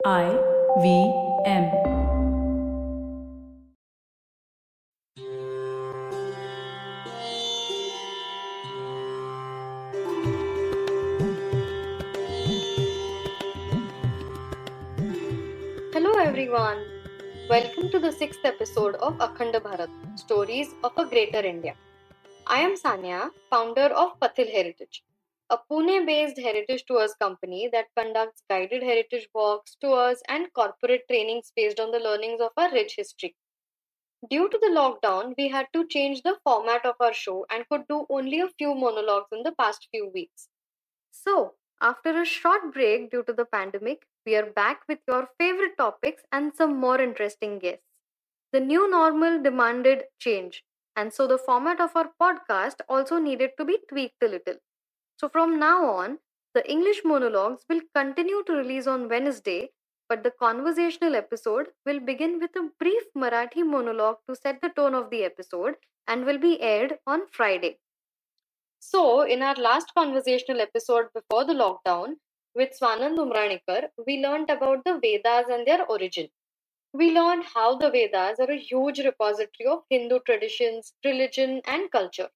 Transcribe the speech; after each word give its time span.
I 0.00 0.26
V 0.82 0.90
M 1.50 1.64
hello 15.94 16.18
everyone 16.20 16.84
welcome 17.50 17.88
to 17.88 17.98
the 17.98 18.10
sixth 18.12 18.46
episode 18.46 18.94
of 18.96 19.22
Akhand 19.22 19.56
Bharat 19.64 20.00
stories 20.18 20.74
of 20.84 21.00
a 21.00 21.04
greater 21.04 21.46
India 21.46 21.74
I 22.46 22.62
am 22.62 22.74
Sania 22.76 23.30
founder 23.50 23.92
of 23.96 24.18
Pathil 24.20 24.52
heritage 24.54 25.02
a 25.50 25.58
Pune 25.70 26.06
based 26.06 26.38
heritage 26.38 26.84
tours 26.86 27.14
company 27.14 27.68
that 27.68 27.88
conducts 27.96 28.42
guided 28.48 28.82
heritage 28.82 29.28
walks, 29.34 29.76
tours, 29.80 30.22
and 30.28 30.52
corporate 30.54 31.04
trainings 31.08 31.52
based 31.56 31.80
on 31.80 31.90
the 31.90 32.00
learnings 32.00 32.40
of 32.40 32.52
our 32.56 32.72
rich 32.72 32.96
history. 32.96 33.36
Due 34.30 34.48
to 34.48 34.58
the 34.58 34.68
lockdown, 34.68 35.34
we 35.36 35.48
had 35.48 35.66
to 35.72 35.84
change 35.88 36.22
the 36.22 36.38
format 36.44 36.86
of 36.86 36.94
our 37.00 37.12
show 37.12 37.44
and 37.50 37.68
could 37.68 37.88
do 37.88 38.06
only 38.08 38.38
a 38.38 38.48
few 38.48 38.72
monologues 38.72 39.26
in 39.32 39.42
the 39.42 39.50
past 39.50 39.88
few 39.90 40.06
weeks. 40.08 40.48
So, 41.10 41.56
after 41.80 42.20
a 42.20 42.24
short 42.26 42.72
break 42.72 43.10
due 43.10 43.24
to 43.24 43.32
the 43.32 43.46
pandemic, 43.46 44.06
we 44.26 44.36
are 44.36 44.50
back 44.50 44.82
with 44.88 45.00
your 45.08 45.28
favorite 45.38 45.78
topics 45.78 46.24
and 46.32 46.54
some 46.56 46.76
more 46.76 47.00
interesting 47.00 47.58
guests. 47.58 47.84
The 48.52 48.60
new 48.60 48.90
normal 48.90 49.42
demanded 49.42 50.06
change, 50.18 50.64
and 50.96 51.12
so 51.14 51.26
the 51.26 51.38
format 51.38 51.80
of 51.80 51.96
our 51.96 52.12
podcast 52.20 52.82
also 52.88 53.18
needed 53.18 53.52
to 53.58 53.64
be 53.64 53.78
tweaked 53.88 54.22
a 54.22 54.28
little. 54.28 54.58
So, 55.18 55.28
from 55.28 55.58
now 55.58 55.84
on, 55.84 56.20
the 56.54 56.64
English 56.70 57.02
monologues 57.04 57.64
will 57.68 57.80
continue 57.92 58.44
to 58.44 58.52
release 58.52 58.86
on 58.86 59.08
Wednesday, 59.08 59.72
but 60.08 60.22
the 60.22 60.30
conversational 60.30 61.16
episode 61.16 61.72
will 61.84 61.98
begin 61.98 62.38
with 62.38 62.54
a 62.54 62.70
brief 62.78 63.02
Marathi 63.16 63.66
monologue 63.66 64.18
to 64.28 64.36
set 64.36 64.60
the 64.62 64.68
tone 64.68 64.94
of 64.94 65.10
the 65.10 65.24
episode 65.24 65.74
and 66.06 66.24
will 66.24 66.38
be 66.38 66.60
aired 66.60 67.00
on 67.04 67.26
Friday. 67.26 67.80
So, 68.78 69.22
in 69.22 69.42
our 69.42 69.56
last 69.56 69.92
conversational 69.92 70.60
episode 70.60 71.12
before 71.12 71.44
the 71.44 71.52
lockdown 71.52 72.14
with 72.54 72.78
Swanand 72.78 73.18
Umranikar, 73.18 73.90
we 74.06 74.22
learned 74.22 74.50
about 74.50 74.84
the 74.84 75.00
Vedas 75.00 75.48
and 75.50 75.66
their 75.66 75.84
origin. 75.86 76.28
We 76.92 77.10
learned 77.12 77.44
how 77.44 77.76
the 77.76 77.90
Vedas 77.90 78.38
are 78.38 78.50
a 78.50 78.56
huge 78.56 79.00
repository 79.00 79.68
of 79.68 79.82
Hindu 79.90 80.20
traditions, 80.20 80.94
religion, 81.04 81.60
and 81.66 81.90
culture. 81.90 82.30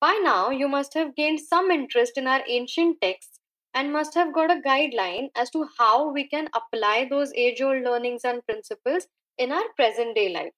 By 0.00 0.20
now, 0.22 0.50
you 0.50 0.68
must 0.68 0.94
have 0.94 1.14
gained 1.14 1.40
some 1.40 1.70
interest 1.70 2.16
in 2.16 2.26
our 2.26 2.42
ancient 2.46 3.00
texts 3.00 3.40
and 3.74 3.92
must 3.92 4.14
have 4.14 4.32
got 4.32 4.50
a 4.50 4.60
guideline 4.60 5.28
as 5.34 5.50
to 5.50 5.68
how 5.78 6.10
we 6.10 6.28
can 6.28 6.48
apply 6.54 7.06
those 7.08 7.32
age 7.34 7.60
old 7.60 7.82
learnings 7.82 8.24
and 8.24 8.44
principles 8.46 9.06
in 9.38 9.52
our 9.52 9.68
present 9.74 10.14
day 10.14 10.28
life. 10.32 10.52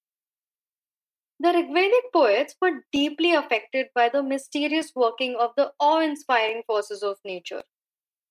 The 1.41 1.49
Rigvedic 1.49 2.13
poets 2.13 2.57
were 2.61 2.85
deeply 2.93 3.33
affected 3.33 3.89
by 3.95 4.09
the 4.09 4.23
mysterious 4.23 4.93
working 4.95 5.37
of 5.37 5.53
the 5.57 5.73
awe 5.81 6.01
inspiring 6.01 6.63
forces 6.67 7.03
of 7.03 7.19
nature. 7.25 7.63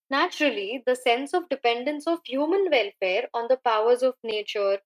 Naturally, 0.09 0.83
the 0.85 0.95
sense 0.95 1.33
of 1.33 1.49
dependence 1.49 2.07
of 2.07 2.19
human 2.25 2.69
welfare 2.69 3.29
on 3.33 3.47
the 3.47 3.57
powers 3.57 4.03
of 4.03 4.15
nature, 4.23 4.79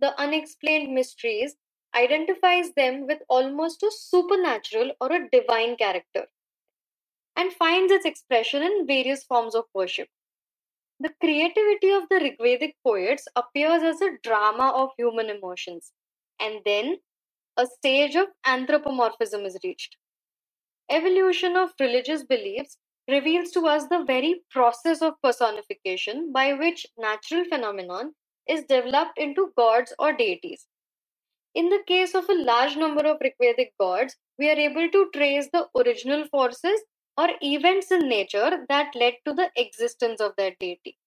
the 0.00 0.18
unexplained 0.18 0.94
mysteries, 0.94 1.56
identifies 1.96 2.72
them 2.74 3.06
with 3.06 3.22
almost 3.28 3.82
a 3.82 3.90
supernatural 3.90 4.92
or 5.00 5.12
a 5.12 5.28
divine 5.30 5.76
character 5.76 6.26
and 7.36 7.52
finds 7.52 7.92
its 7.92 8.04
expression 8.04 8.62
in 8.62 8.86
various 8.86 9.24
forms 9.24 9.54
of 9.54 9.64
worship. 9.74 10.08
The 11.00 11.14
creativity 11.20 11.90
of 11.92 12.08
the 12.08 12.16
Rigvedic 12.16 12.74
poets 12.82 13.28
appears 13.36 13.82
as 13.82 14.00
a 14.02 14.18
drama 14.22 14.72
of 14.74 14.90
human 14.98 15.30
emotions, 15.30 15.92
and 16.40 16.60
then 16.64 16.98
a 17.56 17.66
stage 17.66 18.16
of 18.16 18.28
anthropomorphism 18.46 19.44
is 19.44 19.58
reached. 19.64 19.96
Evolution 20.90 21.56
of 21.56 21.72
religious 21.80 22.24
beliefs 22.24 22.78
reveals 23.08 23.50
to 23.52 23.66
us 23.66 23.86
the 23.88 24.04
very 24.04 24.42
process 24.50 25.02
of 25.02 25.20
personification 25.22 26.32
by 26.32 26.52
which 26.54 26.86
natural 26.98 27.44
phenomenon 27.44 28.14
is 28.48 28.64
developed 28.64 29.18
into 29.18 29.52
gods 29.56 29.94
or 29.98 30.12
deities. 30.12 30.66
In 31.56 31.70
the 31.70 31.82
case 31.86 32.14
of 32.14 32.28
a 32.28 32.34
large 32.34 32.76
number 32.76 33.06
of 33.06 33.18
Rigvedic 33.18 33.72
gods, 33.80 34.14
we 34.38 34.50
are 34.50 34.58
able 34.58 34.90
to 34.90 35.10
trace 35.14 35.48
the 35.50 35.66
original 35.74 36.26
forces 36.28 36.82
or 37.16 37.30
events 37.40 37.90
in 37.90 38.10
nature 38.10 38.66
that 38.68 38.94
led 38.94 39.14
to 39.24 39.32
the 39.32 39.50
existence 39.56 40.20
of 40.20 40.34
that 40.36 40.58
deity. 40.58 40.98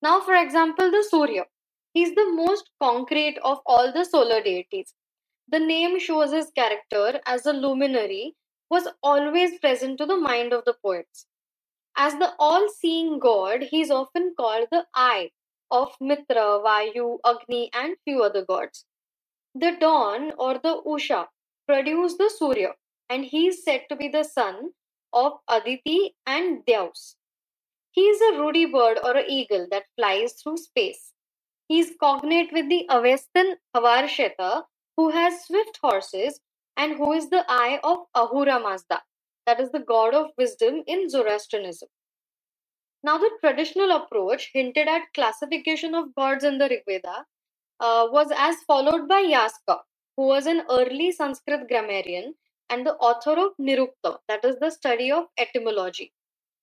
Now, 0.00 0.20
for 0.22 0.34
example, 0.34 0.90
the 0.90 1.04
Surya. 1.06 1.44
He 1.92 2.02
is 2.02 2.14
the 2.14 2.32
most 2.32 2.70
concrete 2.80 3.38
of 3.44 3.60
all 3.66 3.92
the 3.92 4.04
solar 4.04 4.42
deities. 4.42 4.94
The 5.48 5.60
name 5.60 6.00
shows 6.00 6.32
his 6.32 6.50
character 6.56 7.20
as 7.26 7.44
a 7.44 7.52
luminary 7.52 8.34
was 8.70 8.88
always 9.02 9.58
present 9.58 9.98
to 9.98 10.06
the 10.06 10.16
mind 10.16 10.54
of 10.54 10.64
the 10.64 10.76
poets. 10.82 11.26
As 11.94 12.14
the 12.14 12.32
all 12.38 12.70
seeing 12.70 13.18
god, 13.18 13.64
he 13.64 13.82
is 13.82 13.90
often 13.90 14.32
called 14.34 14.68
the 14.70 14.86
eye 14.94 15.32
of 15.70 15.94
Mitra, 16.00 16.58
Vayu, 16.64 17.18
Agni, 17.22 17.70
and 17.74 17.96
few 18.06 18.22
other 18.22 18.46
gods. 18.46 18.86
The 19.54 19.76
dawn 19.78 20.32
or 20.38 20.54
the 20.54 20.82
Usha 20.86 21.28
produced 21.66 22.18
the 22.18 22.30
Surya, 22.30 22.74
and 23.10 23.24
he 23.24 23.48
is 23.48 23.62
said 23.62 23.84
to 23.88 23.96
be 23.96 24.08
the 24.08 24.22
son 24.22 24.70
of 25.12 25.40
Aditi 25.46 26.16
and 26.26 26.64
Deus. 26.64 27.16
He 27.90 28.08
is 28.08 28.20
a 28.22 28.40
ruddy 28.40 28.64
bird 28.64 28.98
or 29.04 29.16
an 29.16 29.26
eagle 29.28 29.66
that 29.70 29.84
flies 29.96 30.32
through 30.32 30.56
space. 30.56 31.12
He 31.68 31.80
is 31.80 31.94
cognate 32.00 32.50
with 32.52 32.70
the 32.70 32.86
Avestan 32.88 33.56
Avarsheta, 33.76 34.64
who 34.96 35.10
has 35.10 35.44
swift 35.44 35.78
horses 35.82 36.40
and 36.76 36.96
who 36.96 37.12
is 37.12 37.28
the 37.28 37.44
eye 37.48 37.78
of 37.84 38.06
Ahura 38.14 38.58
Mazda, 38.58 39.02
that 39.46 39.60
is 39.60 39.70
the 39.70 39.80
god 39.80 40.14
of 40.14 40.30
wisdom 40.38 40.82
in 40.86 41.10
Zoroastrianism. 41.10 41.88
Now, 43.04 43.18
the 43.18 43.30
traditional 43.40 43.90
approach 43.90 44.50
hinted 44.54 44.88
at 44.88 45.12
classification 45.12 45.94
of 45.94 46.14
gods 46.14 46.44
in 46.44 46.56
the 46.56 46.68
Rigveda 46.68 47.24
uh, 47.80 48.08
was 48.10 48.32
as 48.36 48.56
followed 48.66 49.08
by 49.08 49.22
Yaska, 49.22 49.80
who 50.16 50.26
was 50.26 50.46
an 50.46 50.62
early 50.70 51.12
Sanskrit 51.12 51.68
grammarian 51.68 52.34
and 52.70 52.86
the 52.86 52.94
author 52.96 53.32
of 53.32 53.52
Nirukta, 53.60 54.18
that 54.28 54.44
is 54.44 54.56
the 54.60 54.70
study 54.70 55.12
of 55.12 55.24
etymology. 55.38 56.12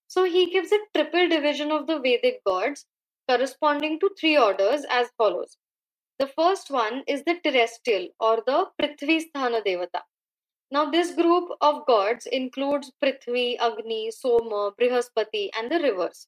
So 0.08 0.24
he 0.24 0.52
gives 0.52 0.72
a 0.72 0.80
triple 0.96 1.30
division 1.30 1.72
of 1.72 1.88
the 1.88 2.00
Vedic 2.00 2.44
gods 2.46 2.86
corresponding 3.30 4.00
to 4.00 4.10
three 4.20 4.38
orders 4.38 4.86
as 4.90 5.08
follows. 5.18 5.58
The 6.20 6.28
first 6.28 6.72
one 6.72 7.04
is 7.08 7.24
the 7.24 7.40
terrestrial 7.44 8.10
or 8.20 8.44
the 8.46 8.68
Prithvi 8.82 9.24
Sthana 9.26 9.64
Devata. 9.66 10.02
Now, 10.72 10.92
this 10.92 11.14
group 11.14 11.50
of 11.62 11.86
gods 11.88 12.28
includes 12.28 12.92
Prithvi, 13.04 13.58
Agni, 13.60 14.12
Soma, 14.12 14.72
Brihaspati, 14.80 15.50
and 15.58 15.72
the 15.72 15.80
rivers. 15.80 16.28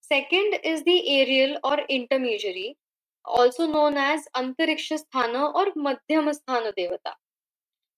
Second 0.00 0.60
is 0.64 0.84
the 0.84 1.08
aerial 1.20 1.58
or 1.64 1.78
intermediary, 1.88 2.76
also 3.24 3.66
known 3.66 3.96
as 3.96 4.26
Antariksha 4.36 5.00
or 5.54 5.66
Madhyama 5.76 6.36
Sthana 6.36 6.72
Devata. 6.78 7.12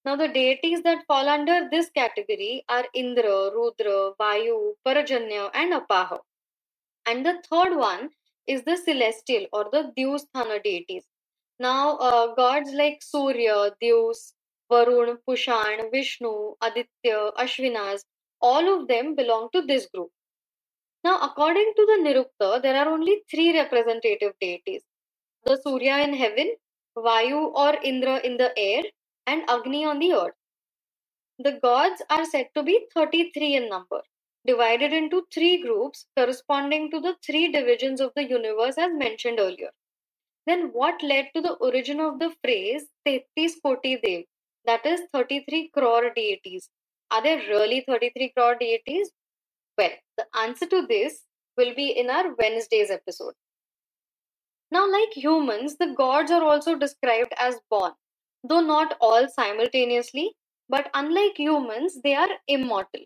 Now, 0.05 0.15
the 0.15 0.29
deities 0.29 0.83
that 0.83 1.05
fall 1.09 1.29
under 1.29 1.69
this 1.69 1.91
category 1.91 2.65
are 2.69 2.85
Indra, 2.95 3.51
Rudra, 3.53 4.13
Vayu, 4.21 4.75
Parajanya, 4.87 5.51
and 5.53 5.73
Apaha. 5.73 6.21
And 7.07 7.27
the 7.27 7.43
third 7.51 7.77
one 7.77 8.11
is 8.47 8.63
the 8.63 8.77
celestial 8.77 9.47
or 9.53 9.69
the 9.73 9.93
Dyusthana 9.99 10.63
deities. 10.63 11.05
Now, 11.59 11.97
uh, 11.97 12.35
gods 12.35 12.71
like 12.73 13.03
Surya, 13.03 13.73
Dyus, 13.83 14.35
Varun, 14.71 15.19
Pushan, 15.29 15.91
Vishnu, 15.91 16.55
Aditya, 16.63 17.33
Ashvinas, 17.39 18.03
all 18.41 18.81
of 18.81 18.87
them 18.87 19.17
belong 19.17 19.49
to 19.55 19.63
this 19.63 19.87
group. 19.93 20.11
Now, 21.03 21.19
according 21.21 21.73
to 21.77 21.87
the 21.87 21.99
Nirukta, 22.05 22.63
there 22.63 22.77
are 22.77 22.89
only 22.89 23.23
three 23.31 23.57
representative 23.59 24.35
deities 24.41 24.83
the 25.47 25.61
Surya 25.63 25.99
in 25.99 26.13
heaven, 26.13 26.57
Vayu 26.99 27.53
or 27.55 27.77
Indra 27.83 28.19
in 28.19 28.37
the 28.37 28.53
air, 28.59 28.83
and 29.29 29.49
Agni 29.49 29.85
on 29.85 30.01
the 30.01 30.13
earth. 30.13 30.35
The 31.39 31.53
gods 31.63 32.03
are 32.11 32.25
said 32.25 32.49
to 32.57 32.65
be 32.65 32.87
33 32.95 33.55
in 33.55 33.69
number, 33.69 34.03
divided 34.45 34.93
into 34.93 35.25
three 35.33 35.63
groups 35.63 36.07
corresponding 36.17 36.91
to 36.91 37.01
the 37.01 37.15
three 37.25 37.53
divisions 37.53 38.01
of 38.01 38.13
the 38.17 38.25
universe 38.25 38.77
as 38.77 38.91
mentioned 38.93 39.39
earlier. 39.39 39.71
Then, 40.47 40.71
what 40.73 41.01
led 41.03 41.31
to 41.35 41.41
the 41.41 41.55
origin 41.55 42.01
of 42.01 42.19
the 42.19 42.35
phrase 42.43 42.87
Tetis 43.07 43.55
Koti 43.63 44.01
Dev, 44.03 44.25
that 44.65 44.85
is 44.85 45.03
33 45.13 45.71
crore 45.73 46.11
deities? 46.15 46.69
Are 47.13 47.23
there 47.23 47.39
really 47.49 47.85
33 47.87 48.33
crore 48.37 48.57
deities? 48.57 49.11
Well, 49.79 49.93
the 50.17 50.27
answer 50.41 50.67
to 50.67 50.87
this 50.89 51.23
will 51.57 51.75
be 51.75 51.91
in 51.91 52.11
our 52.11 52.35
Wednesday's 52.37 52.91
episode. 52.91 53.35
Now, 54.77 54.87
like 54.93 55.17
humans, 55.17 55.77
the 55.79 55.95
gods 55.95 56.31
are 56.31 56.45
also 56.45 56.75
described 56.75 57.33
as 57.39 57.61
born, 57.71 57.93
though 58.45 58.61
not 58.61 58.97
all 59.01 59.27
simultaneously, 59.27 60.37
but 60.69 60.91
unlike 60.93 61.39
humans, 61.39 61.99
they 62.03 62.15
are 62.15 62.29
immortal. 62.47 63.01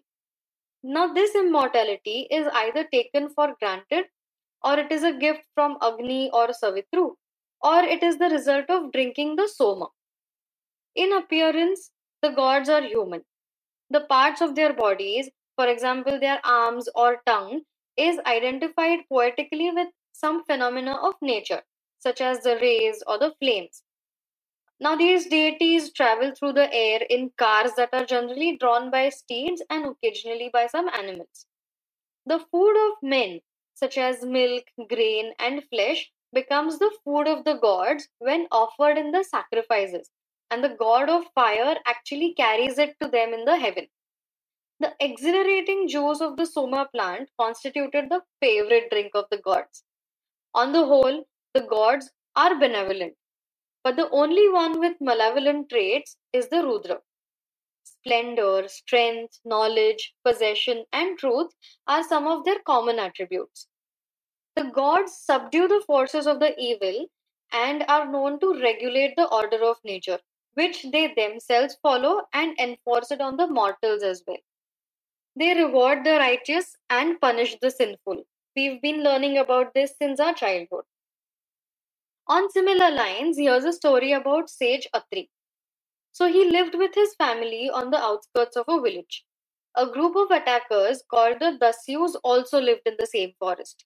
Now, 0.83 1.13
this 1.13 1.37
immortality 1.37 2.27
is 2.29 2.49
either 2.55 2.85
taken 2.93 3.29
for 3.29 3.55
granted 3.61 4.07
or 4.65 4.79
it 4.81 4.91
is 4.91 5.05
a 5.05 5.13
gift 5.13 5.43
from 5.55 5.79
Agni 5.81 6.31
or 6.33 6.49
Savitru, 6.49 7.15
or 7.63 7.85
it 7.85 8.03
is 8.03 8.19
the 8.19 8.31
result 8.31 8.69
of 8.69 8.91
drinking 8.91 9.37
the 9.37 9.47
Soma. 9.47 9.89
In 10.97 11.13
appearance, 11.13 11.93
the 12.21 12.31
gods 12.31 12.69
are 12.69 12.83
human. 12.83 13.23
The 13.91 14.01
parts 14.01 14.41
of 14.41 14.57
their 14.57 14.73
bodies, 14.73 15.31
for 15.55 15.69
example, 15.69 16.19
their 16.19 16.41
arms 16.45 16.89
or 16.97 17.23
tongue, 17.27 17.63
is 17.97 18.19
identified 18.27 19.01
poetically 19.09 19.71
with 19.71 19.89
some 20.21 20.45
phenomena 20.45 20.97
of 20.97 21.15
nature, 21.23 21.63
such 21.99 22.21
as 22.21 22.43
the 22.43 22.57
rays 22.57 23.03
or 23.07 23.19
the 23.19 23.35
flames. 23.41 23.83
Now, 24.79 24.97
these 24.97 25.27
deities 25.27 25.93
travel 25.93 26.33
through 26.35 26.55
the 26.55 26.73
air 26.73 27.01
in 27.11 27.33
cars 27.37 27.73
that 27.77 27.91
are 27.93 28.07
generally 28.07 28.57
drawn 28.57 28.91
by 28.91 29.09
steeds 29.11 29.63
and 29.71 29.87
occasionally 29.87 30.51
by 30.53 30.67
some 30.69 30.89
animals. 30.89 31.47
The 32.27 32.39
food 32.51 32.77
of 32.89 33.03
men, 33.03 33.41
such 33.75 33.99
as 33.99 34.25
milk, 34.25 34.65
grain, 34.89 35.33
and 35.39 35.63
flesh, 35.69 36.11
becomes 36.33 36.79
the 36.79 36.91
food 37.05 37.29
of 37.29 37.45
the 37.45 37.55
gods 37.55 38.09
when 38.19 38.47
offered 38.51 38.97
in 38.97 39.11
the 39.11 39.25
sacrifices, 39.25 40.11
and 40.51 40.65
the 40.65 40.77
god 40.79 41.11
of 41.11 41.25
fire 41.35 41.77
actually 41.87 42.35
carries 42.35 42.79
it 42.79 42.97
to 43.01 43.09
them 43.09 43.35
in 43.35 43.45
the 43.45 43.59
heaven. 43.59 43.89
The 44.79 44.95
exhilarating 45.01 45.89
juice 45.89 46.21
of 46.23 46.37
the 46.37 46.47
soma 46.47 46.89
plant 46.95 47.29
constituted 47.39 48.09
the 48.09 48.23
favorite 48.41 48.91
drink 48.91 49.13
of 49.15 49.27
the 49.31 49.39
gods. 49.39 49.85
On 50.55 50.73
the 50.73 50.87
whole, 50.87 51.25
the 51.55 51.63
gods 51.63 52.11
are 52.37 52.57
benevolent 52.59 53.17
but 53.85 53.97
the 53.97 54.11
only 54.11 54.49
one 54.51 54.79
with 54.81 54.97
malevolent 55.01 55.69
traits 55.71 56.17
is 56.33 56.49
the 56.49 56.63
Rudra. 56.63 57.01
Splendor, 57.85 58.69
strength, 58.69 59.41
knowledge, 59.45 60.15
possession, 60.25 60.85
and 60.93 61.19
truth 61.19 61.53
are 61.87 62.05
some 62.05 62.27
of 62.27 62.45
their 62.45 62.61
common 62.61 62.99
attributes. 62.99 63.69
The 64.57 64.65
gods 64.65 65.17
subdue 65.17 65.69
the 65.69 65.83
forces 65.87 66.27
of 66.27 66.41
the 66.41 66.59
evil 66.61 67.07
and 67.53 67.85
are 67.89 68.11
known 68.11 68.41
to 68.41 68.61
regulate 68.63 69.17
the 69.17 69.29
order 69.29 69.65
of 69.65 69.79
nature, 69.85 70.21
which 70.55 70.87
they 70.93 71.15
themselves 71.15 71.77
follow 71.83 72.23
and 72.33 72.59
enforce 72.61 73.11
it 73.11 73.21
on 73.21 73.37
the 73.37 73.49
mortals 73.49 74.03
as 74.03 74.23
well. 74.27 74.39
They 75.37 75.55
reward 75.55 76.05
the 76.05 76.19
righteous 76.19 76.77
and 76.91 77.21
punish 77.21 77.57
the 77.61 77.71
sinful. 77.71 78.25
We've 78.57 78.83
been 78.83 79.05
learning 79.05 79.39
about 79.39 79.75
this 79.75 79.95
since 79.97 80.19
our 80.19 80.35
childhood. 80.35 80.83
On 82.27 82.51
similar 82.51 82.91
lines, 82.91 83.39
here's 83.39 83.65
a 83.65 83.73
story 83.73 84.13
about 84.13 84.51
sage 84.51 84.89
Atri. 84.93 85.31
So 86.11 86.27
he 86.27 86.51
lived 86.51 86.75
with 86.75 86.93
his 86.95 87.15
family 87.15 87.71
on 87.71 87.91
the 87.91 87.99
outskirts 87.99 88.57
of 88.57 88.65
a 88.69 88.81
village. 88.81 89.25
A 89.77 89.87
group 89.87 90.17
of 90.17 90.33
attackers 90.33 91.05
called 91.09 91.39
the 91.39 91.59
Dasyus 91.61 92.17
also 92.25 92.61
lived 92.61 92.83
in 92.87 92.97
the 92.99 93.07
same 93.07 93.35
forest. 93.39 93.85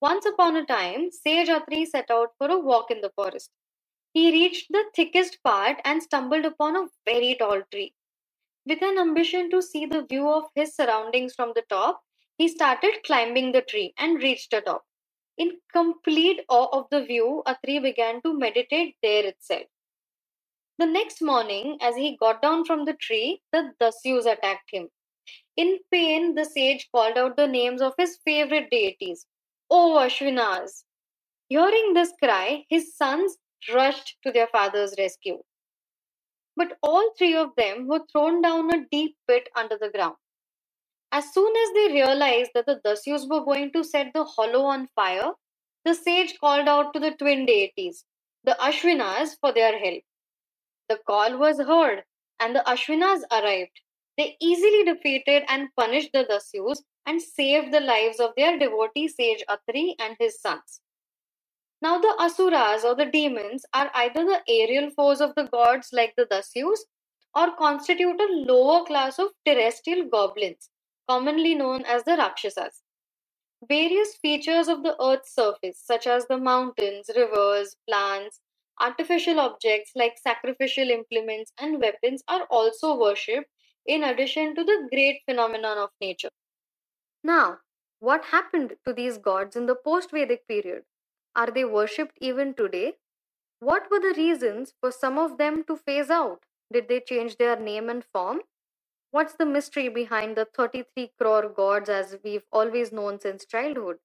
Once 0.00 0.24
upon 0.24 0.54
a 0.54 0.64
time, 0.64 1.10
Sage 1.10 1.48
Atri 1.48 1.84
set 1.84 2.12
out 2.12 2.28
for 2.38 2.48
a 2.48 2.58
walk 2.58 2.92
in 2.92 3.00
the 3.00 3.10
forest. 3.16 3.50
He 4.12 4.30
reached 4.30 4.68
the 4.70 4.84
thickest 4.94 5.42
part 5.42 5.80
and 5.84 6.00
stumbled 6.00 6.44
upon 6.44 6.76
a 6.76 6.88
very 7.04 7.34
tall 7.34 7.62
tree. 7.72 7.94
With 8.66 8.82
an 8.82 8.98
ambition 8.98 9.50
to 9.50 9.60
see 9.60 9.86
the 9.86 10.06
view 10.06 10.28
of 10.28 10.44
his 10.54 10.76
surroundings 10.76 11.34
from 11.34 11.52
the 11.56 11.64
top, 11.68 12.02
he 12.40 12.48
started 12.48 13.02
climbing 13.04 13.52
the 13.52 13.60
tree 13.60 13.92
and 13.98 14.22
reached 14.22 14.50
the 14.50 14.62
top. 14.62 14.82
In 15.36 15.58
complete 15.74 16.40
awe 16.48 16.68
of 16.72 16.86
the 16.90 17.04
view, 17.04 17.42
Atri 17.46 17.78
began 17.80 18.22
to 18.22 18.32
meditate 18.32 18.96
there 19.02 19.26
itself. 19.26 19.66
The 20.78 20.86
next 20.86 21.20
morning, 21.20 21.76
as 21.82 21.96
he 21.96 22.16
got 22.16 22.40
down 22.40 22.64
from 22.64 22.86
the 22.86 22.94
tree, 22.94 23.42
the 23.52 23.74
Dasyus 23.78 24.24
attacked 24.24 24.70
him. 24.72 24.88
In 25.58 25.80
pain, 25.92 26.34
the 26.34 26.46
sage 26.46 26.88
called 26.90 27.18
out 27.18 27.36
the 27.36 27.46
names 27.46 27.82
of 27.82 27.92
his 27.98 28.18
favorite 28.24 28.70
deities. 28.70 29.26
Oh, 29.68 29.98
Ashwinas! 29.98 30.84
Hearing 31.50 31.92
this 31.92 32.14
cry, 32.22 32.64
his 32.70 32.96
sons 32.96 33.36
rushed 33.74 34.16
to 34.24 34.32
their 34.32 34.46
father's 34.46 34.94
rescue. 34.96 35.42
But 36.56 36.78
all 36.82 37.12
three 37.18 37.34
of 37.34 37.50
them 37.58 37.86
were 37.86 38.06
thrown 38.10 38.40
down 38.40 38.72
a 38.72 38.86
deep 38.90 39.14
pit 39.28 39.50
under 39.54 39.76
the 39.76 39.90
ground. 39.90 40.16
As 41.12 41.32
soon 41.34 41.52
as 41.56 41.72
they 41.72 41.92
realized 41.92 42.52
that 42.54 42.66
the 42.66 42.80
Dasyus 42.84 43.28
were 43.28 43.44
going 43.44 43.72
to 43.72 43.82
set 43.82 44.12
the 44.14 44.22
hollow 44.22 44.62
on 44.62 44.86
fire, 44.94 45.32
the 45.84 45.92
sage 45.92 46.38
called 46.38 46.68
out 46.68 46.92
to 46.92 47.00
the 47.00 47.10
twin 47.10 47.46
deities, 47.46 48.04
the 48.44 48.56
Ashwinas, 48.60 49.36
for 49.40 49.52
their 49.52 49.76
help. 49.76 50.04
The 50.88 50.98
call 50.98 51.36
was 51.36 51.58
heard, 51.58 52.04
and 52.38 52.54
the 52.54 52.62
Ashwinas 52.64 53.22
arrived. 53.32 53.80
They 54.16 54.36
easily 54.40 54.84
defeated 54.84 55.44
and 55.48 55.74
punished 55.74 56.12
the 56.12 56.24
Dasyus 56.24 56.82
and 57.06 57.20
saved 57.20 57.72
the 57.72 57.80
lives 57.80 58.20
of 58.20 58.32
their 58.36 58.56
devotee 58.56 59.08
sage 59.08 59.42
Atri 59.48 59.96
and 59.98 60.16
his 60.20 60.40
sons. 60.40 60.80
Now, 61.82 61.98
the 61.98 62.14
Asuras 62.20 62.84
or 62.84 62.94
the 62.94 63.06
demons 63.06 63.66
are 63.74 63.90
either 63.94 64.24
the 64.24 64.42
aerial 64.46 64.90
foes 64.90 65.20
of 65.20 65.34
the 65.34 65.44
gods 65.44 65.88
like 65.92 66.14
the 66.16 66.26
Dasyus 66.26 66.80
or 67.34 67.56
constitute 67.56 68.20
a 68.20 68.32
lower 68.32 68.84
class 68.84 69.18
of 69.18 69.30
terrestrial 69.44 70.08
goblins 70.08 70.69
commonly 71.10 71.54
known 71.56 71.84
as 71.86 72.04
the 72.04 72.16
Rakshasas. 72.16 72.82
Various 73.68 74.16
features 74.16 74.68
of 74.68 74.84
the 74.84 74.96
Earth's 75.02 75.34
surface, 75.34 75.82
such 75.84 76.06
as 76.06 76.26
the 76.26 76.38
mountains, 76.38 77.10
rivers, 77.16 77.76
plants, 77.88 78.40
artificial 78.80 79.40
objects 79.40 79.92
like 79.96 80.18
sacrificial 80.18 80.88
implements 80.90 81.52
and 81.58 81.80
weapons, 81.80 82.22
are 82.28 82.44
also 82.50 82.96
worshipped 82.96 83.50
in 83.86 84.04
addition 84.04 84.54
to 84.54 84.64
the 84.64 84.88
great 84.92 85.22
phenomenon 85.26 85.78
of 85.78 85.90
nature. 86.00 86.30
Now, 87.24 87.58
what 87.98 88.26
happened 88.26 88.76
to 88.86 88.92
these 88.92 89.18
gods 89.18 89.56
in 89.56 89.66
the 89.66 89.74
post 89.74 90.12
Vedic 90.12 90.46
period? 90.46 90.84
Are 91.34 91.50
they 91.50 91.64
worshipped 91.64 92.18
even 92.20 92.54
today? 92.54 92.94
What 93.60 93.90
were 93.90 94.00
the 94.00 94.14
reasons 94.16 94.74
for 94.80 94.92
some 94.92 95.18
of 95.18 95.38
them 95.38 95.64
to 95.64 95.76
phase 95.76 96.10
out? 96.10 96.44
Did 96.72 96.88
they 96.88 97.00
change 97.00 97.36
their 97.38 97.58
name 97.58 97.88
and 97.90 98.04
form? 98.04 98.42
What's 99.12 99.32
the 99.34 99.46
mystery 99.46 99.88
behind 99.88 100.36
the 100.36 100.44
33 100.44 101.12
crore 101.18 101.48
gods 101.48 101.88
as 101.88 102.16
we've 102.22 102.46
always 102.52 102.92
known 102.92 103.18
since 103.18 103.44
childhood? 103.44 103.98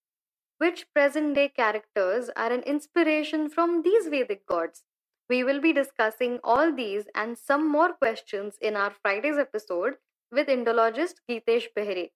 Which 0.57 0.91
present 0.93 1.35
day 1.35 1.49
characters 1.49 2.31
are 2.35 2.51
an 2.51 2.61
inspiration 2.61 3.49
from 3.49 3.83
these 3.83 4.07
Vedic 4.07 4.47
gods? 4.47 4.83
We 5.29 5.43
will 5.43 5.61
be 5.61 5.73
discussing 5.73 6.39
all 6.43 6.71
these 6.73 7.05
and 7.13 7.37
some 7.37 7.69
more 7.69 7.93
questions 7.93 8.57
in 8.59 8.75
our 8.75 8.89
Friday's 8.89 9.37
episode 9.37 9.97
with 10.31 10.47
Indologist 10.47 11.15
Geetesh 11.29 11.67
Behre, 11.77 12.09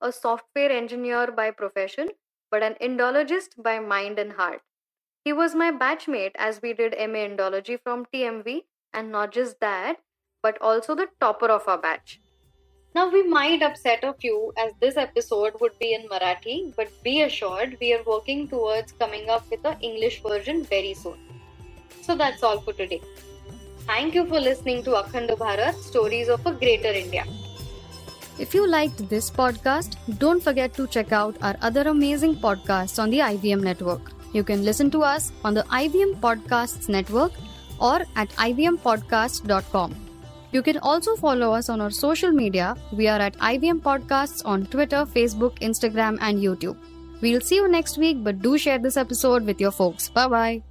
a 0.00 0.10
software 0.10 0.72
engineer 0.72 1.30
by 1.30 1.50
profession 1.50 2.08
but 2.50 2.62
an 2.62 2.74
Indologist 2.80 3.62
by 3.62 3.78
mind 3.78 4.18
and 4.18 4.32
heart. 4.32 4.62
He 5.24 5.32
was 5.32 5.54
my 5.54 5.70
batchmate 5.70 6.32
as 6.36 6.62
we 6.62 6.72
did 6.72 6.92
MA 6.98 7.28
Indology 7.28 7.78
from 7.78 8.06
TMV, 8.06 8.62
and 8.92 9.12
not 9.12 9.30
just 9.30 9.60
that, 9.60 9.98
but 10.42 10.60
also 10.60 10.94
the 10.94 11.08
topper 11.20 11.46
of 11.46 11.68
our 11.68 11.78
batch. 11.78 12.20
Now, 12.92 13.08
we 13.08 13.22
might 13.22 13.62
upset 13.62 14.02
a 14.02 14.12
few 14.14 14.52
as 14.58 14.72
this 14.80 14.96
episode 14.96 15.52
would 15.60 15.78
be 15.78 15.94
in 15.94 16.08
Marathi, 16.08 16.74
but 16.76 16.88
be 17.04 17.22
assured 17.22 17.76
we 17.80 17.92
are 17.94 18.02
working 18.04 18.48
towards 18.48 18.92
coming 18.92 19.30
up 19.30 19.48
with 19.48 19.64
an 19.64 19.76
English 19.80 20.22
version 20.22 20.64
very 20.64 20.94
soon. 20.94 21.18
So 22.02 22.16
that's 22.16 22.42
all 22.42 22.60
for 22.60 22.72
today. 22.72 23.00
Thank 23.86 24.14
you 24.14 24.26
for 24.26 24.40
listening 24.40 24.82
to 24.84 24.90
Akhand 24.90 25.30
Bharat 25.30 25.74
Stories 25.74 26.28
of 26.28 26.44
a 26.46 26.52
Greater 26.52 26.90
India. 26.90 27.24
If 28.40 28.54
you 28.54 28.66
liked 28.66 29.08
this 29.08 29.30
podcast, 29.30 29.96
don't 30.18 30.42
forget 30.42 30.74
to 30.74 30.86
check 30.88 31.12
out 31.12 31.36
our 31.42 31.56
other 31.60 31.82
amazing 31.82 32.36
podcasts 32.36 33.00
on 33.00 33.10
the 33.10 33.18
IVM 33.18 33.62
network. 33.62 34.12
You 34.32 34.42
can 34.42 34.64
listen 34.64 34.90
to 34.92 35.02
us 35.02 35.30
on 35.44 35.54
the 35.54 35.62
IVM 35.64 36.20
Podcasts 36.20 36.88
network 36.88 37.32
or 37.80 38.00
at 38.16 38.30
ivmpodcast.com. 38.30 40.09
You 40.52 40.62
can 40.62 40.78
also 40.78 41.14
follow 41.16 41.52
us 41.52 41.68
on 41.68 41.80
our 41.80 41.90
social 41.90 42.32
media. 42.32 42.76
We 42.92 43.06
are 43.06 43.20
at 43.20 43.36
IVM 43.38 43.80
Podcasts 43.80 44.42
on 44.44 44.66
Twitter, 44.66 45.04
Facebook, 45.06 45.58
Instagram, 45.60 46.18
and 46.20 46.38
YouTube. 46.38 46.76
We'll 47.20 47.40
see 47.40 47.56
you 47.56 47.68
next 47.68 47.98
week, 47.98 48.24
but 48.24 48.40
do 48.40 48.58
share 48.58 48.78
this 48.78 48.96
episode 48.96 49.44
with 49.44 49.60
your 49.60 49.70
folks. 49.70 50.08
Bye 50.08 50.28
bye. 50.28 50.69